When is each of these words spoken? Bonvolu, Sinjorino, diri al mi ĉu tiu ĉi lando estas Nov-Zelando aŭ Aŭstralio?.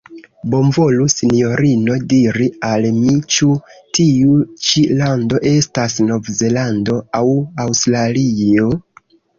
Bonvolu, 0.51 1.03
Sinjorino, 1.13 1.97
diri 2.13 2.47
al 2.71 2.89
mi 2.97 3.13
ĉu 3.35 3.51
tiu 3.99 4.41
ĉi 4.69 4.85
lando 5.03 5.45
estas 5.55 6.03
Nov-Zelando 6.09 7.01
aŭ 7.21 7.25
Aŭstralio?. 7.69 8.77